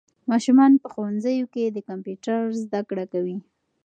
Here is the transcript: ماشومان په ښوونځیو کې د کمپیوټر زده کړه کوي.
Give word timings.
ماشومان 0.31 0.71
په 0.81 0.87
ښوونځیو 0.93 1.45
کې 1.53 1.63
د 1.69 1.77
کمپیوټر 1.89 2.39
زده 2.63 2.81
کړه 2.89 3.05
کوي. 3.13 3.37